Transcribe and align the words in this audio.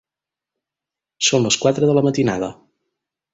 Són 1.27 1.45
les 1.47 1.59
quatre 1.65 1.91
de 1.91 1.99
la 1.99 2.05
matinada. 2.09 2.51